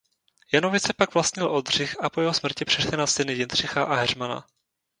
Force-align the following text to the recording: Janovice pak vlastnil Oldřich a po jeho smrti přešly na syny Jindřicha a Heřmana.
Janovice 0.51 0.93
pak 0.93 1.13
vlastnil 1.13 1.47
Oldřich 1.47 2.03
a 2.03 2.09
po 2.09 2.21
jeho 2.21 2.33
smrti 2.33 2.65
přešly 2.65 2.97
na 2.97 3.07
syny 3.07 3.33
Jindřicha 3.33 3.83
a 3.83 3.95
Heřmana. 3.95 4.45